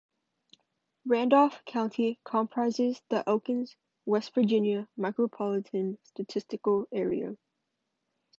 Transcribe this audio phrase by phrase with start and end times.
[1.05, 7.37] Randolph County comprises the Elkins, West Virginia, Micropolitan Statistical Area.